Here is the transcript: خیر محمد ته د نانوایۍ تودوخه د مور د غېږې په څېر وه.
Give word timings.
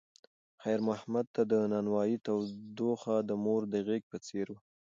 خیر 0.61 0.79
محمد 0.89 1.25
ته 1.35 1.41
د 1.51 1.53
نانوایۍ 1.73 2.15
تودوخه 2.25 3.15
د 3.29 3.31
مور 3.43 3.61
د 3.73 3.75
غېږې 3.87 4.09
په 4.11 4.17
څېر 4.27 4.47
وه. 4.53 4.59